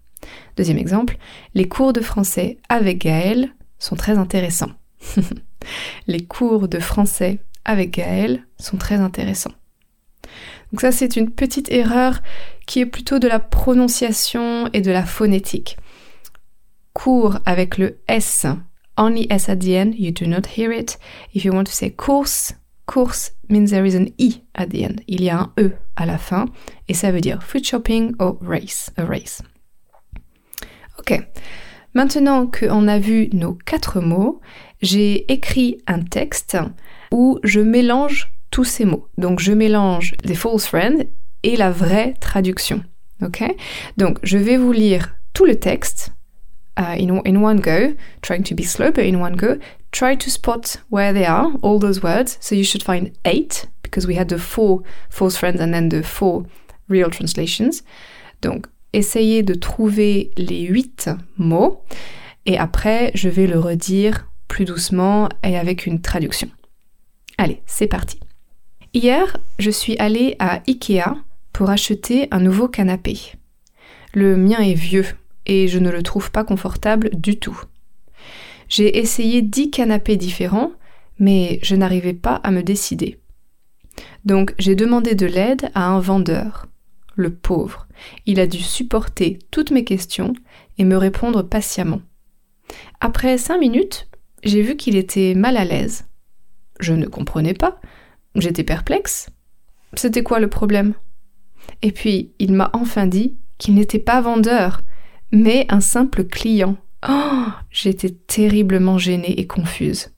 Deuxième 0.57 0.79
exemple, 0.79 1.19
les 1.55 1.69
cours 1.69 1.93
de 1.93 2.01
français 2.01 2.59
avec 2.69 2.99
Gaël 2.99 3.53
sont 3.79 3.97
très 3.97 4.17
intéressants. 4.17 4.71
les 6.07 6.25
cours 6.25 6.69
de 6.69 6.79
français 6.79 7.41
avec 7.65 7.91
Gaël 7.91 8.47
sont 8.59 8.77
très 8.77 8.97
intéressants. 8.97 9.53
Donc 10.73 10.81
ça, 10.81 10.91
c'est 10.91 11.17
une 11.17 11.31
petite 11.31 11.71
erreur 11.71 12.23
qui 12.67 12.81
est 12.81 12.87
plutôt 12.87 13.19
de 13.19 13.29
la 13.29 13.39
prononciation 13.39 14.69
et 14.73 14.81
de 14.81 14.91
la 14.91 15.05
phonétique. 15.05 15.77
Cours 16.95 17.39
avec 17.45 17.79
le 17.79 17.99
S, 18.09 18.47
only 18.97 19.27
S 19.31 19.49
at 19.49 19.57
the 19.57 19.69
end, 19.69 19.93
you 19.99 20.13
do 20.13 20.27
not 20.27 20.47
hear 20.57 20.73
it. 20.73 20.99
If 21.35 21.45
you 21.45 21.53
want 21.53 21.65
to 21.65 21.73
say 21.73 21.91
course, 21.91 22.55
course 22.87 23.33
means 23.49 23.71
there 23.71 23.87
is 23.87 23.95
an 23.95 24.07
E 24.19 24.43
at 24.55 24.67
the 24.67 24.83
end. 24.83 25.01
Il 25.09 25.23
y 25.23 25.31
a 25.31 25.41
un 25.41 25.53
E 25.59 25.73
à 25.97 26.07
la 26.07 26.19
fin 26.19 26.47
et 26.89 26.95
ça 26.95 27.13
veut 27.13 27.21
dire 27.21 27.43
food 27.43 27.65
shopping 27.65 28.15
ou 28.21 28.39
race, 28.43 28.91
a 28.97 29.05
race. 29.05 29.43
Ok. 30.99 31.21
Maintenant 31.95 32.47
qu'on 32.47 32.89
a 32.89 32.99
vu 32.99 33.29
nos 33.35 33.53
quatre 33.53 34.01
mots, 34.01 34.41
j'ai 34.81 35.31
écrit 35.31 35.79
un 35.87 36.01
texte 36.01 36.57
où 37.11 37.39
je 37.43 37.61
mélange 37.61 38.33
tous 38.53 38.63
ces 38.63 38.85
mots. 38.85 39.09
Donc 39.19 39.41
je 39.41 39.53
mélange 39.53 40.15
les 40.23 40.37
false 40.37 40.67
friends 40.67 41.05
et 41.43 41.57
la 41.57 41.73
vraie 41.73 42.15
traduction. 42.21 42.85
Ok? 43.21 43.43
Donc 43.97 44.19
je 44.23 44.39
vais 44.39 44.57
vous 44.57 44.71
lire 44.71 45.17
tout 45.33 45.45
le 45.45 45.57
texte 45.57 46.13
uh, 46.79 46.97
in, 46.97 47.21
in 47.27 47.43
one 47.43 47.61
go, 47.61 47.95
trying 48.21 48.45
to 48.45 48.55
be 48.55 48.63
slow, 48.63 48.93
but 48.93 49.05
in 49.05 49.21
one 49.21 49.35
go. 49.35 49.57
Try 49.91 50.17
to 50.17 50.31
spot 50.31 50.77
where 50.91 51.13
they 51.13 51.25
are, 51.25 51.53
all 51.63 51.81
those 51.81 52.03
words. 52.03 52.39
So 52.41 52.55
you 52.55 52.65
should 52.65 52.83
find 52.83 53.11
eight, 53.25 53.67
because 53.83 54.07
we 54.07 54.17
had 54.17 54.29
the 54.29 54.39
four 54.39 54.83
false 55.11 55.37
friends 55.37 55.61
and 55.61 55.73
then 55.73 55.89
the 55.89 56.03
four 56.03 56.45
real 56.89 57.11
translations. 57.11 57.83
Donc 58.41 58.67
essayez 58.93 59.43
de 59.43 59.55
trouver 59.55 60.31
les 60.37 60.63
huit 60.63 61.09
mots 61.39 61.83
et 62.45 62.59
après 62.59 63.11
je 63.15 63.29
vais 63.29 63.47
le 63.47 63.59
redire 63.59 64.29
plus 64.49 64.65
doucement 64.65 65.29
et 65.43 65.57
avec 65.57 65.87
une 65.87 66.01
traduction. 66.01 66.51
Allez, 67.39 67.63
c'est 67.67 67.87
parti. 67.87 68.19
Hier, 68.95 69.39
je 69.59 69.71
suis 69.71 69.97
allée 69.97 70.37
à 70.39 70.61
Ikea 70.69 71.17
pour 71.55 71.71
acheter 71.71 72.29
un 72.31 72.41
nouveau 72.41 72.69
canapé. 72.69 73.19
Le 74.13 74.37
mien 74.37 74.59
est 74.59 74.75
vieux 74.75 75.07
et 75.47 75.67
je 75.67 75.79
ne 75.79 75.91
le 75.91 76.03
trouve 76.03 76.31
pas 76.31 76.45
confortable 76.45 77.09
du 77.15 77.39
tout. 77.39 77.59
J'ai 78.69 78.99
essayé 78.99 79.41
dix 79.41 79.71
canapés 79.71 80.19
différents, 80.19 80.73
mais 81.19 81.59
je 81.63 81.75
n'arrivais 81.75 82.13
pas 82.13 82.35
à 82.35 82.51
me 82.51 82.63
décider. 82.63 83.19
Donc 84.27 84.55
j'ai 84.59 84.75
demandé 84.75 85.15
de 85.15 85.27
l'aide 85.27 85.71
à 85.75 85.87
un 85.87 86.01
vendeur. 86.01 86.67
Le 87.15 87.33
pauvre, 87.33 87.89
il 88.27 88.41
a 88.41 88.47
dû 88.47 88.59
supporter 88.59 89.39
toutes 89.51 89.71
mes 89.71 89.85
questions 89.85 90.35
et 90.77 90.85
me 90.85 90.99
répondre 90.99 91.41
patiemment. 91.43 92.03
Après 93.01 93.39
cinq 93.39 93.57
minutes, 93.57 94.09
j'ai 94.45 94.61
vu 94.61 94.77
qu'il 94.77 94.97
était 94.97 95.33
mal 95.35 95.57
à 95.57 95.65
l'aise. 95.65 96.05
Je 96.79 96.93
ne 96.93 97.07
comprenais 97.07 97.55
pas, 97.55 97.81
J'étais 98.35 98.65
perplexe. 98.65 99.29
C'était 99.95 100.23
quoi 100.23 100.41
le 100.41 100.49
problème? 100.49 100.95
Et 101.83 101.93
puis, 101.93 102.33
il 102.39 102.53
m'a 102.53 102.71
enfin 102.73 103.07
dit 103.07 103.37
qu'il 103.59 103.75
n'était 103.75 103.99
pas 103.99 104.21
vendeur, 104.21 104.83
mais 105.31 105.67
un 105.69 105.81
simple 105.81 106.25
client. 106.25 106.77
Oh 107.09 107.47
J'étais 107.71 108.11
terriblement 108.11 108.99
gênée 108.99 109.39
et 109.39 109.47
confuse. 109.47 110.13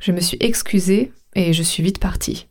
Je 0.00 0.12
me 0.12 0.20
suis 0.20 0.38
excusée 0.40 1.12
et 1.34 1.52
je 1.52 1.62
suis 1.62 1.82
vite 1.82 1.98
partie. 1.98 2.48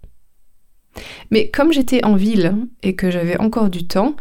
Mais 1.32 1.50
comme 1.50 1.72
j'étais 1.72 2.04
en 2.04 2.16
ville 2.16 2.56
et 2.84 2.96
que 2.96 3.12
j'avais 3.12 3.40
encore 3.40 3.70
du 3.70 3.88
temps, 3.88 4.16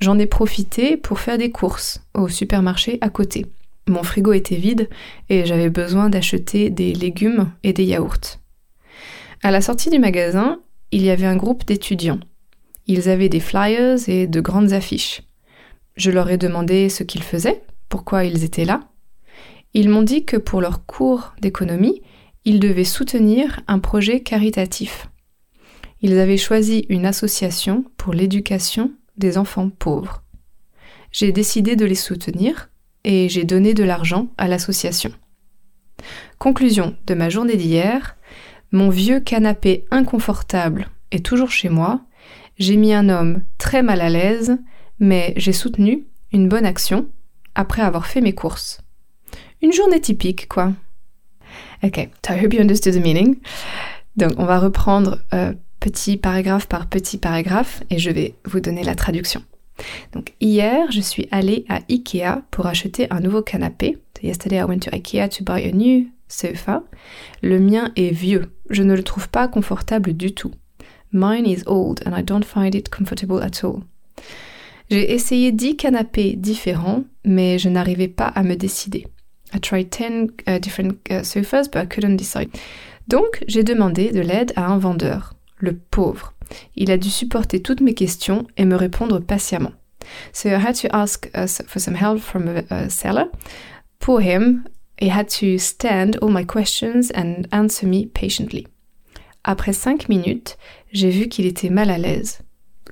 j'en 0.00 0.18
ai 0.18 0.26
profité 0.26 0.96
pour 0.96 1.20
faire 1.20 1.38
des 1.38 1.50
courses 1.50 2.02
au 2.14 2.28
supermarché 2.28 2.98
à 3.00 3.08
côté. 3.08 3.46
Mon 3.88 4.04
frigo 4.04 4.32
était 4.32 4.56
vide 4.56 4.88
et 5.28 5.44
j'avais 5.44 5.70
besoin 5.70 6.08
d'acheter 6.08 6.70
des 6.70 6.92
légumes 6.92 7.50
et 7.64 7.72
des 7.72 7.84
yaourts. 7.84 8.38
À 9.44 9.50
la 9.50 9.60
sortie 9.60 9.90
du 9.90 9.98
magasin, 9.98 10.60
il 10.92 11.02
y 11.02 11.10
avait 11.10 11.26
un 11.26 11.34
groupe 11.34 11.64
d'étudiants. 11.66 12.20
Ils 12.86 13.08
avaient 13.08 13.28
des 13.28 13.40
flyers 13.40 13.98
et 14.08 14.28
de 14.28 14.40
grandes 14.40 14.72
affiches. 14.72 15.22
Je 15.96 16.12
leur 16.12 16.30
ai 16.30 16.38
demandé 16.38 16.88
ce 16.88 17.02
qu'ils 17.02 17.24
faisaient, 17.24 17.64
pourquoi 17.88 18.24
ils 18.24 18.44
étaient 18.44 18.64
là. 18.64 18.88
Ils 19.74 19.88
m'ont 19.88 20.02
dit 20.02 20.24
que 20.24 20.36
pour 20.36 20.60
leur 20.60 20.86
cours 20.86 21.34
d'économie, 21.40 22.02
ils 22.44 22.60
devaient 22.60 22.84
soutenir 22.84 23.60
un 23.66 23.80
projet 23.80 24.20
caritatif. 24.20 25.08
Ils 26.02 26.20
avaient 26.20 26.36
choisi 26.36 26.86
une 26.88 27.04
association 27.04 27.84
pour 27.96 28.14
l'éducation 28.14 28.92
des 29.16 29.38
enfants 29.38 29.70
pauvres. 29.70 30.22
J'ai 31.10 31.32
décidé 31.32 31.74
de 31.74 31.84
les 31.84 31.96
soutenir 31.96 32.70
et 33.02 33.28
j'ai 33.28 33.42
donné 33.42 33.74
de 33.74 33.82
l'argent 33.82 34.28
à 34.38 34.46
l'association. 34.46 35.10
Conclusion 36.38 36.96
de 37.06 37.14
ma 37.14 37.28
journée 37.28 37.56
d'hier, 37.56 38.16
mon 38.72 38.88
vieux 38.88 39.20
canapé 39.20 39.84
inconfortable 39.90 40.88
est 41.10 41.24
toujours 41.24 41.50
chez 41.50 41.68
moi, 41.68 42.00
j'ai 42.58 42.76
mis 42.76 42.92
un 42.94 43.08
homme 43.08 43.42
très 43.58 43.82
mal 43.82 44.00
à 44.00 44.08
l'aise, 44.08 44.58
mais 44.98 45.34
j'ai 45.36 45.52
soutenu 45.52 46.06
une 46.32 46.48
bonne 46.48 46.66
action 46.66 47.08
après 47.54 47.82
avoir 47.82 48.06
fait 48.06 48.20
mes 48.20 48.34
courses. 48.34 48.80
Une 49.60 49.72
journée 49.72 50.00
typique, 50.00 50.48
quoi. 50.48 50.72
Ok, 51.82 51.98
I 51.98 52.08
hope 52.44 52.54
you 52.54 52.60
understood 52.60 52.94
the 52.94 53.04
meaning. 53.04 53.36
Donc, 54.16 54.32
on 54.38 54.44
va 54.44 54.58
reprendre 54.58 55.18
euh, 55.34 55.52
petit 55.80 56.16
paragraphe 56.16 56.66
par 56.66 56.86
petit 56.86 57.18
paragraphe 57.18 57.82
et 57.90 57.98
je 57.98 58.10
vais 58.10 58.34
vous 58.44 58.60
donner 58.60 58.84
la 58.84 58.94
traduction. 58.94 59.42
Donc, 60.12 60.32
hier, 60.40 60.90
je 60.90 61.00
suis 61.00 61.28
allée 61.30 61.64
à 61.68 61.80
Ikea 61.90 62.42
pour 62.50 62.66
acheter 62.66 63.06
un 63.10 63.20
nouveau 63.20 63.42
canapé. 63.42 63.98
yesterday, 64.22 64.60
I 64.60 64.64
went 64.64 64.80
to 64.80 64.90
Ikea 64.90 65.28
to 65.30 65.44
buy 65.44 65.60
a 65.60 65.72
new 65.72 66.08
sofa. 66.32 66.82
Le 67.42 67.58
mien 67.58 67.92
est 67.96 68.10
vieux. 68.10 68.52
Je 68.70 68.82
ne 68.82 68.94
le 68.94 69.02
trouve 69.02 69.28
pas 69.28 69.48
confortable 69.48 70.12
du 70.14 70.32
tout. 70.34 70.52
Mine 71.12 71.46
is 71.46 71.62
old 71.66 72.02
and 72.06 72.16
I 72.16 72.22
don't 72.22 72.44
find 72.44 72.74
it 72.74 72.88
comfortable 72.88 73.42
at 73.42 73.64
all. 73.64 73.82
J'ai 74.90 75.12
essayé 75.12 75.52
dix 75.52 75.76
canapés 75.76 76.34
différents, 76.36 77.04
mais 77.24 77.58
je 77.58 77.68
n'arrivais 77.68 78.08
pas 78.08 78.26
à 78.26 78.42
me 78.42 78.56
décider. 78.56 79.06
I 79.54 79.60
tried 79.60 79.90
10 79.90 80.32
uh, 80.46 80.58
different 80.58 80.96
uh, 81.10 81.22
sofas, 81.22 81.68
but 81.68 81.82
I 81.82 81.86
couldn't 81.86 82.16
decide. 82.16 82.50
Donc, 83.08 83.44
j'ai 83.46 83.64
demandé 83.64 84.10
de 84.12 84.20
l'aide 84.20 84.52
à 84.56 84.66
un 84.66 84.78
vendeur, 84.78 85.34
le 85.58 85.74
pauvre. 85.76 86.32
Il 86.76 86.90
a 86.90 86.96
dû 86.96 87.10
supporter 87.10 87.60
toutes 87.60 87.80
mes 87.80 87.94
questions 87.94 88.46
et 88.56 88.64
me 88.64 88.76
répondre 88.76 89.20
patiemment. 89.20 89.72
So 90.32 90.48
I 90.48 90.58
had 90.58 90.74
to 90.82 90.88
ask 90.90 91.30
uh, 91.34 91.46
for 91.46 91.80
some 91.80 91.94
help 91.94 92.20
from 92.20 92.48
a, 92.48 92.62
a 92.70 92.88
seller. 92.90 93.30
For 94.00 94.20
him, 94.20 94.64
he 95.02 95.08
had 95.08 95.28
to 95.28 95.58
stand 95.58 96.16
all 96.22 96.28
my 96.28 96.44
questions 96.44 97.10
and 97.10 97.48
answer 97.50 97.88
me 97.88 98.06
patiently. 98.06 98.68
Après 99.44 99.72
cinq 99.72 100.08
minutes, 100.08 100.56
j'ai 100.92 101.10
vu 101.10 101.26
qu'il 101.28 101.44
était 101.44 101.70
mal 101.70 101.90
à 101.90 101.98
l'aise. 101.98 102.38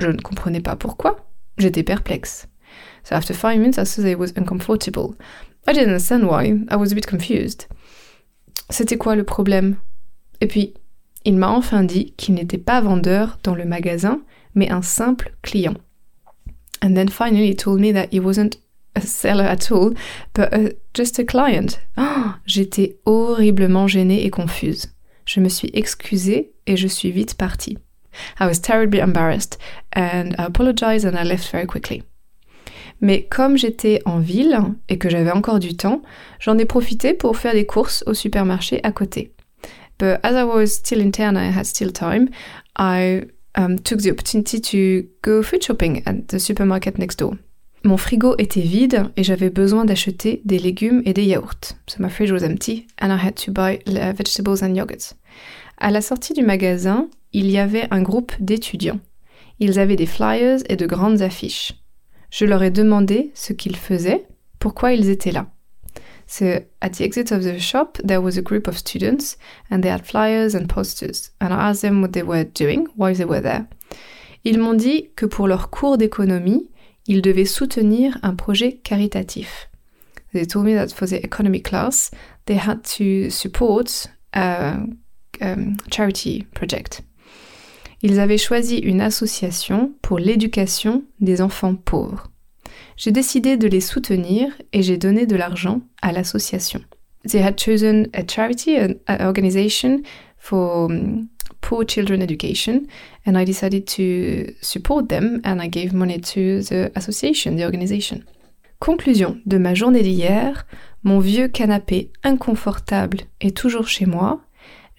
Je 0.00 0.08
ne 0.08 0.20
comprenais 0.20 0.60
pas 0.60 0.74
pourquoi. 0.74 1.24
J'étais 1.56 1.84
perplexe. 1.84 2.48
So 3.04 3.14
after 3.14 3.32
five 3.32 3.58
minutes, 3.58 3.78
I 3.78 3.84
saw 3.84 4.02
that 4.02 4.08
he 4.08 4.16
was 4.16 4.32
uncomfortable. 4.36 5.14
I 5.68 5.72
didn't 5.72 5.90
understand 5.90 6.24
why. 6.24 6.58
I 6.68 6.74
was 6.74 6.90
a 6.90 6.96
bit 6.96 7.06
confused. 7.06 7.68
C'était 8.70 8.98
quoi 8.98 9.14
le 9.14 9.22
problème? 9.22 9.76
Et 10.40 10.48
puis, 10.48 10.74
il 11.24 11.36
m'a 11.36 11.50
enfin 11.50 11.84
dit 11.84 12.14
qu'il 12.16 12.34
n'était 12.34 12.58
pas 12.58 12.80
vendeur 12.80 13.38
dans 13.44 13.54
le 13.54 13.64
magasin, 13.64 14.20
mais 14.56 14.68
un 14.68 14.82
simple 14.82 15.32
client. 15.42 15.76
And 16.82 16.94
then 16.94 17.08
finally 17.08 17.50
he 17.50 17.54
told 17.54 17.80
me 17.80 17.92
that 17.92 18.08
he 18.10 18.18
wasn't 18.18 18.58
seller 18.98 19.44
at 19.44 19.70
all, 19.70 19.94
but 20.34 20.52
uh, 20.52 20.70
just 20.94 21.18
a 21.18 21.24
client. 21.24 21.78
Oh, 21.96 22.34
J'étais 22.46 22.96
horriblement 23.06 23.86
gênée 23.86 24.24
et 24.24 24.30
confuse. 24.30 24.86
Je 25.26 25.40
me 25.40 25.48
suis 25.48 25.70
excusée 25.74 26.52
et 26.66 26.76
je 26.76 26.88
suis 26.88 27.10
vite 27.10 27.34
partie. 27.34 27.78
I 28.40 28.46
was 28.46 28.58
terribly 28.58 29.00
embarrassed 29.00 29.58
and 29.94 30.34
I 30.38 30.46
apologized 30.46 31.04
and 31.04 31.16
I 31.16 31.24
left 31.24 31.50
very 31.50 31.66
quickly. 31.66 32.02
Mais 33.00 33.22
comme 33.30 33.56
j'étais 33.56 34.00
en 34.04 34.18
ville 34.18 34.58
et 34.88 34.98
que 34.98 35.08
j'avais 35.08 35.30
encore 35.30 35.58
du 35.58 35.76
temps, 35.76 36.02
j'en 36.38 36.58
ai 36.58 36.64
profité 36.66 37.14
pour 37.14 37.36
faire 37.36 37.54
des 37.54 37.64
courses 37.64 38.04
au 38.06 38.14
supermarché 38.14 38.80
à 38.82 38.92
côté. 38.92 39.32
But 39.98 40.18
as 40.22 40.32
I 40.32 40.44
was 40.44 40.68
still 40.68 41.00
in 41.00 41.12
town, 41.12 41.36
I 41.36 41.50
had 41.50 41.66
still 41.66 41.92
time. 41.92 42.30
I 42.76 43.26
um, 43.54 43.78
took 43.78 44.00
the 44.00 44.10
opportunity 44.10 44.60
to 44.60 45.08
go 45.22 45.42
food 45.42 45.62
shopping 45.62 46.02
at 46.06 46.28
the 46.28 46.38
supermarket 46.38 46.98
next 46.98 47.18
door. 47.18 47.36
Mon 47.82 47.96
frigo 47.96 48.34
était 48.36 48.60
vide 48.60 49.10
et 49.16 49.24
j'avais 49.24 49.48
besoin 49.48 49.86
d'acheter 49.86 50.42
des 50.44 50.58
légumes 50.58 51.02
et 51.06 51.14
des 51.14 51.24
yaourts. 51.24 51.74
So 51.86 52.02
my 52.02 52.10
fridge 52.10 52.30
was 52.30 52.44
empty 52.44 52.86
and 53.00 53.08
I 53.08 53.18
had 53.18 53.34
to 53.46 53.52
buy 53.52 53.78
vegetables 53.86 54.62
and 54.62 54.74
yogurts. 54.74 55.14
À 55.78 55.90
la 55.90 56.02
sortie 56.02 56.34
du 56.34 56.42
magasin, 56.42 57.08
il 57.32 57.50
y 57.50 57.56
avait 57.56 57.88
un 57.90 58.02
groupe 58.02 58.32
d'étudiants. 58.38 59.00
Ils 59.60 59.78
avaient 59.78 59.96
des 59.96 60.06
flyers 60.06 60.58
et 60.68 60.76
de 60.76 60.86
grandes 60.86 61.22
affiches. 61.22 61.72
Je 62.30 62.44
leur 62.44 62.62
ai 62.62 62.70
demandé 62.70 63.30
ce 63.34 63.54
qu'ils 63.54 63.76
faisaient, 63.76 64.26
pourquoi 64.58 64.92
ils 64.92 65.08
étaient 65.08 65.32
là. 65.32 65.46
So 66.26 66.44
at 66.80 66.90
the 66.90 67.00
exit 67.00 67.32
of 67.32 67.42
the 67.42 67.58
shop, 67.58 67.98
there 68.06 68.20
was 68.20 68.36
a 68.38 68.42
group 68.42 68.68
of 68.68 68.76
students 68.76 69.36
and 69.70 69.80
they 69.80 69.90
had 69.90 70.04
flyers 70.04 70.54
and 70.54 70.66
posters. 70.66 71.32
And 71.40 71.48
I 71.48 71.70
asked 71.70 71.80
them 71.80 72.02
what 72.02 72.12
they 72.12 72.22
were 72.22 72.44
doing, 72.44 72.86
why 72.96 73.14
they 73.14 73.24
were 73.24 73.42
there. 73.42 73.64
Ils 74.44 74.58
m'ont 74.58 74.74
dit 74.74 75.10
que 75.16 75.26
pour 75.26 75.48
leur 75.48 75.70
cours 75.70 75.98
d'économie, 75.98 76.68
ils 77.06 77.22
devaient 77.22 77.44
soutenir 77.44 78.18
un 78.22 78.34
projet 78.34 78.80
caritatif. 78.82 79.68
They 80.32 80.46
told 80.46 80.66
me 80.66 80.74
that 80.74 80.94
for 80.94 81.06
the 81.06 81.24
economy 81.24 81.60
class, 81.60 82.10
they 82.46 82.56
had 82.56 82.82
to 82.96 83.30
support 83.30 84.08
a, 84.32 84.76
a 85.40 85.56
charity 85.90 86.46
project. 86.54 87.02
Ils 88.02 88.20
avaient 88.20 88.38
choisi 88.38 88.78
une 88.78 89.00
association 89.00 89.92
pour 90.02 90.18
l'éducation 90.18 91.04
des 91.20 91.42
enfants 91.42 91.74
pauvres. 91.74 92.30
J'ai 92.96 93.12
décidé 93.12 93.56
de 93.56 93.66
les 93.66 93.80
soutenir 93.80 94.52
et 94.72 94.82
j'ai 94.82 94.96
donné 94.96 95.26
de 95.26 95.36
l'argent 95.36 95.82
à 96.02 96.12
l'association. 96.12 96.80
They 97.28 97.42
had 97.42 97.58
chosen 97.58 98.08
a 98.14 98.22
charity, 98.26 98.78
an 98.78 98.94
organization 99.20 100.02
for 100.38 100.86
um, 100.90 101.28
poor 101.60 101.84
children 101.84 102.22
education, 102.22 102.86
and 103.26 103.36
I 103.36 103.44
decided 103.44 103.86
to 103.96 104.52
support 104.60 105.08
them 105.08 105.40
and 105.44 105.60
I 105.60 105.68
gave 105.68 105.92
money 105.92 106.20
to 106.20 106.62
the 106.62 106.90
association, 106.94 107.56
the 107.56 107.64
organization. 107.64 108.24
Conclusion 108.78 109.38
de 109.44 109.58
ma 109.58 109.74
journée 109.74 110.02
d'hier, 110.02 110.66
mon 111.04 111.20
vieux 111.20 111.48
canapé 111.48 112.10
inconfortable 112.24 113.20
est 113.40 113.56
toujours 113.56 113.88
chez 113.88 114.06
moi 114.06 114.40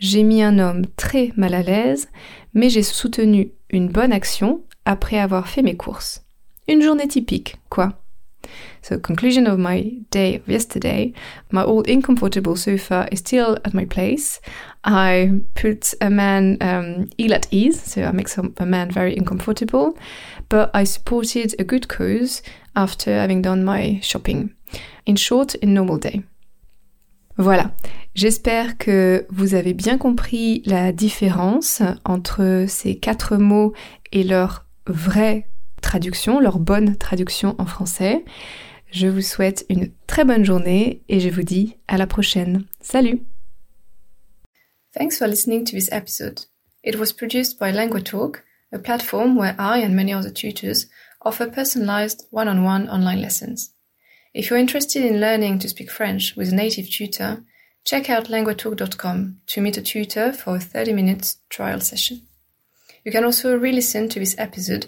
j'ai 0.01 0.23
mis 0.23 0.41
un 0.41 0.57
homme 0.57 0.87
très 0.97 1.31
mal 1.37 1.53
à 1.53 1.61
l'aise, 1.61 2.09
mais 2.55 2.69
j'ai 2.69 2.81
soutenu 2.81 3.51
une 3.69 3.87
bonne 3.87 4.11
action 4.11 4.63
après 4.83 5.19
avoir 5.19 5.47
fait 5.47 5.61
mes 5.61 5.77
courses. 5.77 6.23
Une 6.67 6.81
journée 6.81 7.07
typique, 7.07 7.57
quoi. 7.69 8.01
So, 8.81 8.97
conclusion 8.99 9.47
of 9.47 9.59
my 9.59 9.91
day 10.09 10.35
of 10.35 10.47
yesterday, 10.47 11.13
my 11.51 11.63
old 11.63 11.87
uncomfortable 11.87 12.55
sofa 12.55 13.07
is 13.11 13.19
still 13.19 13.57
at 13.63 13.73
my 13.73 13.85
place. 13.85 14.39
I 14.83 15.41
put 15.55 15.93
a 16.01 16.09
man 16.09 16.57
um, 16.61 17.09
ill 17.17 17.33
at 17.33 17.47
ease, 17.51 17.81
so 17.81 18.03
I 18.03 18.11
make 18.11 18.27
some, 18.27 18.53
a 18.57 18.65
man 18.65 18.89
very 18.89 19.15
uncomfortable, 19.15 19.97
but 20.49 20.71
I 20.73 20.83
supported 20.83 21.55
a 21.59 21.63
good 21.63 21.87
cause 21.87 22.41
after 22.75 23.11
having 23.13 23.41
done 23.41 23.63
my 23.63 23.99
shopping. 24.01 24.53
In 25.05 25.15
short, 25.15 25.55
a 25.61 25.65
normal 25.65 25.97
day. 25.97 26.23
Voilà, 27.37 27.71
j'espère 28.13 28.77
que 28.77 29.25
vous 29.29 29.55
avez 29.55 29.73
bien 29.73 29.97
compris 29.97 30.61
la 30.65 30.91
différence 30.91 31.81
entre 32.05 32.65
ces 32.67 32.95
quatre 32.95 33.37
mots 33.37 33.73
et 34.11 34.23
leur 34.23 34.65
vraie 34.85 35.47
traduction, 35.81 36.39
leur 36.39 36.59
bonne 36.59 36.95
traduction 36.95 37.55
en 37.57 37.65
français. 37.65 38.23
Je 38.91 39.07
vous 39.07 39.21
souhaite 39.21 39.65
une 39.69 39.91
très 40.07 40.25
bonne 40.25 40.45
journée 40.45 41.01
et 41.09 41.19
je 41.19 41.29
vous 41.29 41.43
dis 41.43 41.77
à 41.87 41.97
la 41.97 42.07
prochaine. 42.07 42.65
Salut 42.81 43.21
Thanks 44.93 45.17
for 45.17 45.27
listening 45.27 45.65
to 45.65 45.71
this 45.71 45.89
episode. 45.91 46.45
It 46.83 46.97
was 46.97 47.13
produced 47.13 47.57
by 47.57 47.71
LanguaTalk, 47.71 48.41
a 48.73 48.79
platform 48.79 49.37
where 49.37 49.55
I 49.57 49.79
and 49.79 49.95
many 49.95 50.13
other 50.13 50.31
tutors 50.31 50.87
offer 51.21 51.47
personalized 51.47 52.25
one-on-one 52.31 52.89
online 52.89 53.21
lessons. 53.21 53.73
If 54.33 54.49
you're 54.49 54.59
interested 54.59 55.05
in 55.05 55.21
learning 55.21 55.59
to 55.59 55.69
speak 55.69 55.91
French 55.91 56.35
with 56.35 56.51
a 56.51 56.55
native 56.55 56.89
tutor, 56.89 57.43
check 57.85 58.09
out 58.09 58.27
languatalk.com 58.29 59.37
to 59.47 59.61
meet 59.61 59.77
a 59.77 59.81
tutor 59.81 60.33
for 60.33 60.55
a 60.55 60.59
30 60.59 60.93
minute 60.93 61.35
trial 61.49 61.79
session. 61.79 62.21
You 63.03 63.11
can 63.11 63.23
also 63.23 63.57
re-listen 63.57 64.09
to 64.09 64.19
this 64.19 64.35
episode 64.37 64.87